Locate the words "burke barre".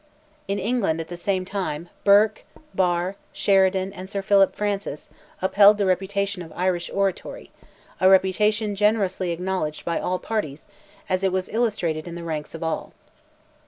2.03-3.17